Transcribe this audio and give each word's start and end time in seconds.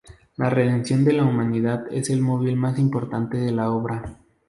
La 0.37 0.49
redención 0.49 1.03
de 1.05 1.13
la 1.13 1.23
humanidad 1.23 1.83
es 1.91 2.09
el 2.09 2.21
móvil 2.21 2.55
más 2.55 2.79
importante 2.79 3.37
de 3.37 3.51
la 3.51 3.69
obra. 3.69 4.17